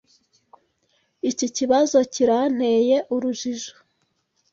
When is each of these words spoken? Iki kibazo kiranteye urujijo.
Iki 1.29 1.47
kibazo 1.57 1.97
kiranteye 2.13 2.97
urujijo. 3.13 3.73